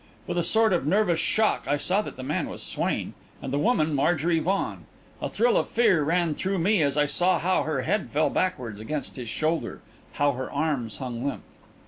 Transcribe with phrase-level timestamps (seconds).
[0.25, 3.59] With a sort of nervous shock, I saw that the man was Swain, and the
[3.59, 4.87] woman Marjorie Vaughan.
[5.21, 8.79] A thrill of fear ran through me as I saw how her head fell backwards
[8.79, 9.79] against his shoulder,
[10.13, 11.43] how her arms hung limp....